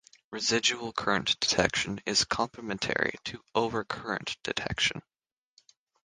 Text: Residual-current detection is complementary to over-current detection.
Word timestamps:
Residual-current 0.31 1.39
detection 1.39 2.01
is 2.07 2.25
complementary 2.25 3.19
to 3.25 3.39
over-current 3.53 4.35
detection. 4.41 5.03